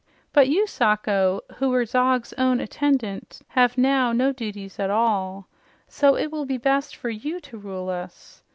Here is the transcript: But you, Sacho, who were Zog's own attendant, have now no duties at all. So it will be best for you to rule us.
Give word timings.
But 0.33 0.47
you, 0.49 0.65
Sacho, 0.65 1.41
who 1.57 1.69
were 1.69 1.85
Zog's 1.85 2.33
own 2.33 2.59
attendant, 2.59 3.43
have 3.49 3.77
now 3.77 4.11
no 4.11 4.31
duties 4.31 4.79
at 4.79 4.89
all. 4.89 5.47
So 5.87 6.15
it 6.17 6.31
will 6.31 6.47
be 6.47 6.57
best 6.57 6.95
for 6.95 7.11
you 7.11 7.39
to 7.41 7.57
rule 7.59 7.87
us. 7.89 8.41